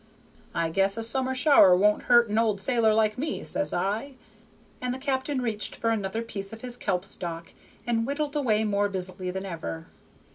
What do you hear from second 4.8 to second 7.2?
And the captain reached for another piece of his kelp